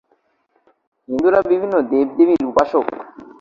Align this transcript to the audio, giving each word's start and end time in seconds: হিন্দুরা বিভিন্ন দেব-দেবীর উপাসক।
হিন্দুরা 1.09 1.39
বিভিন্ন 1.49 1.75
দেব-দেবীর 1.91 2.41
উপাসক। 2.45 2.85